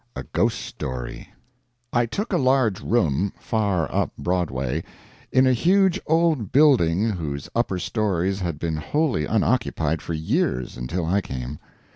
]A 0.15 0.23
GHOST 0.23 0.57
STORY 0.59 1.31
I 1.93 2.07
took 2.07 2.33
a 2.33 2.39
large 2.39 2.81
room, 2.81 3.33
far 3.39 3.87
up 3.93 4.11
Broadway, 4.17 4.83
in 5.31 5.45
a 5.45 5.53
huge 5.53 5.99
old 6.07 6.51
building 6.51 7.11
whose 7.11 7.47
upper 7.55 7.77
stories 7.77 8.39
had 8.39 8.57
been 8.57 8.77
wholly 8.77 9.25
unoccupied 9.27 10.01
for 10.01 10.15
years 10.15 10.75
until 10.75 11.05
I 11.05 11.21
came. 11.21 11.59